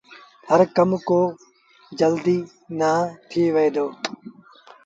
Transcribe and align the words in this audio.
هر 0.49 0.61
ڪو 0.75 0.97
ڪم 1.07 1.21
جلديٚ 1.99 2.47
نيٚن 2.79 2.99
ٿئي 3.29 3.43
وهي 3.53 3.69
دو۔ 3.75 3.87